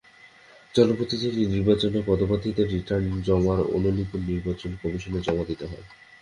[0.75, 5.85] জনপ্রতিনিধি নির্বাচনে পদপ্রার্থীদের রিটার্ন জমার অনুলিপি নির্বাচন কমিশনে জমা দিতে হয়।